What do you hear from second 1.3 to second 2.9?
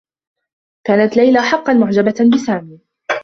حقّا معجبة بسامي.